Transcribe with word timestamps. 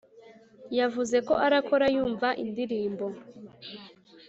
yavuze 0.79 1.17
ko 1.27 1.33
arakora 1.45 1.85
yumva 1.95 2.27
indirimbo 2.43 3.05